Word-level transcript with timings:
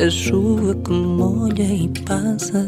A 0.00 0.10
chuva 0.10 0.74
que 0.76 0.92
molha 0.92 1.64
e 1.64 1.88
passa 2.06 2.66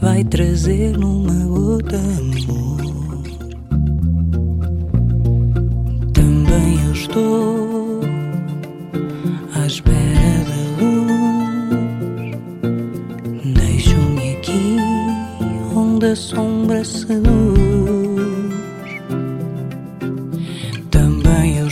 vai 0.00 0.24
trazer 0.24 0.98
numa 0.98 1.46
gota 1.46 1.96
amor. 1.96 3.22
Também 6.12 6.84
eu 6.86 6.92
estou 6.92 8.00
à 9.54 9.66
espera 9.66 10.44
da 10.48 10.60
luz. 10.82 12.34
Deixo-me 13.54 14.32
aqui 14.32 14.76
onde 15.74 16.06
a 16.06 16.16
sombra 16.16 16.84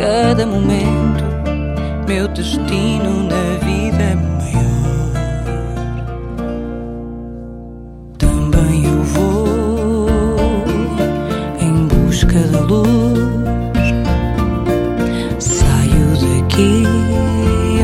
cada 0.00 0.46
momento, 0.46 1.24
meu 2.08 2.26
destino 2.28 3.24
na 3.24 3.58
vida 3.64 4.02
é 4.02 4.14
maior. 4.14 5.10
Também 8.16 8.84
eu 8.86 9.02
vou 9.02 10.54
em 11.60 11.86
busca 11.86 12.38
da 12.48 12.60
luz. 12.60 12.88
Saio 15.38 16.40
daqui 16.40 16.84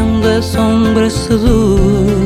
onde 0.00 0.28
a 0.28 0.40
sombra 0.40 1.10
seduz. 1.10 2.25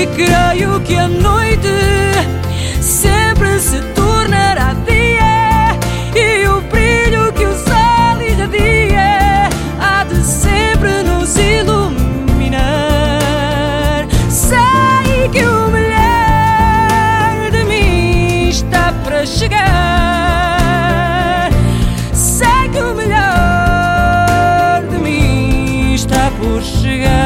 E 0.00 0.06
creio 0.06 0.80
que 0.80 0.96
a 0.96 1.06
noite 1.06 1.68
sempre 2.80 3.60
se 3.60 3.78
tornará 3.94 4.74
dia. 4.86 5.76
E 6.16 6.48
o 6.48 6.62
brilho 6.62 7.30
que 7.34 7.44
o 7.44 7.52
sol 7.52 8.22
irradia 8.22 9.50
Há 9.78 10.04
de 10.04 10.24
sempre 10.24 11.02
nos 11.02 11.36
iluminar. 11.36 12.62
Sei 14.30 15.28
que 15.34 15.44
o 15.44 15.68
melhor 15.68 17.50
de 17.52 17.62
mim 17.64 18.48
está 18.48 18.94
para 19.04 19.26
chegar. 19.26 19.60
Sei 22.14 22.70
que 22.72 22.80
o 22.80 22.94
melhor 22.94 24.82
de 24.90 24.96
mim 24.96 25.92
está 25.92 26.30
por 26.40 26.62
chegar. 26.62 27.19